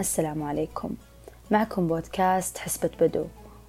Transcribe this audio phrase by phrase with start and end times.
[0.00, 0.90] السلام عليكم.
[1.50, 3.24] معكم بودكاست حسبة بدو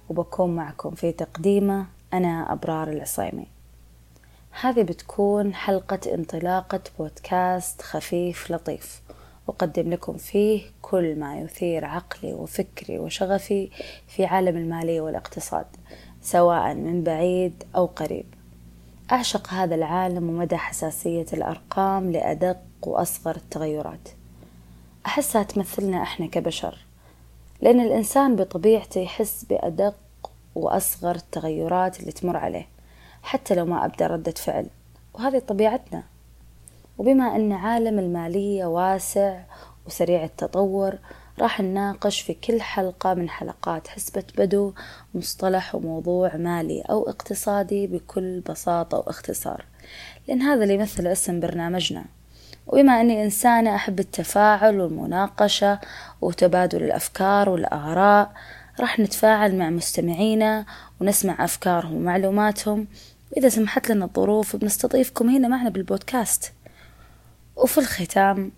[0.08, 3.46] وبكون معكم في تقديمه أنا أبرار العصيمي.
[4.60, 9.02] هذه بتكون حلقة انطلاقة بودكاست خفيف لطيف
[9.48, 13.70] أقدم لكم فيه كل ما يثير عقلي وفكري وشغفي
[14.08, 15.66] في عالم المالية والاقتصاد
[16.22, 18.39] سواء من بعيد أو قريب.
[19.12, 24.08] أعشق هذا العالم ومدى حساسية الأرقام لأدق وأصغر التغيرات.
[25.06, 26.78] أحسها تمثلنا إحنا كبشر
[27.60, 29.94] لأن الإنسان بطبيعته يحس بأدق
[30.54, 32.68] وأصغر التغيرات اللي تمر عليه
[33.22, 34.66] حتى لو ما أبدأ ردة فعل
[35.14, 36.02] وهذه طبيعتنا.
[36.98, 39.40] وبما أن عالم المالية واسع
[39.86, 40.98] وسريع التطور
[41.40, 44.72] راح نناقش في كل حلقة من حلقات حسبة بدو
[45.14, 49.64] مصطلح وموضوع مالي أو اقتصادي بكل بساطة واختصار.
[50.28, 52.04] لأن هذا اللي يمثل اسم برنامجنا.
[52.66, 55.80] وبما أني إنسانة أحب التفاعل والمناقشة
[56.20, 58.32] وتبادل الأفكار والآراء
[58.80, 60.66] راح نتفاعل مع مستمعينا
[61.00, 62.86] ونسمع أفكارهم ومعلوماتهم.
[63.32, 66.52] وإذا سمحت لنا الظروف بنستضيفكم هنا معنا بالبودكاست.
[67.56, 68.52] وفي الختام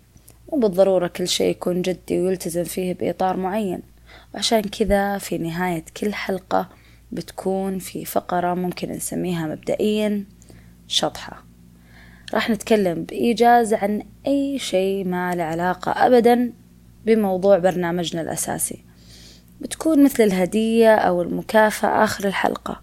[0.51, 3.81] مو بالضرورة كل شيء يكون جدي ويلتزم فيه بإطار معين.
[4.33, 6.69] وعشان كذا في نهاية كل حلقة
[7.11, 10.25] بتكون في فقرة ممكن نسميها مبدئيا
[10.87, 11.43] شطحة.
[12.33, 16.53] راح نتكلم بإيجاز عن أي شيء ما له علاقة أبدا
[17.05, 18.83] بموضوع برنامجنا الأساسي.
[19.61, 22.81] بتكون مثل الهدية أو المكافأة آخر الحلقة.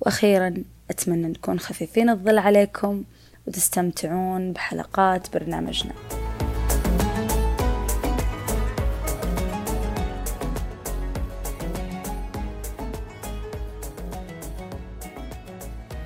[0.00, 0.54] وأخيرا
[0.90, 3.04] أتمنى نكون خفيفين الظل عليكم
[3.46, 5.92] وتستمتعون بحلقات برنامجنا.